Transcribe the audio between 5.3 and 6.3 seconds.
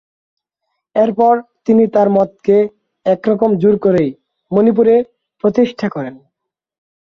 প্রতিষ্ঠা করেন।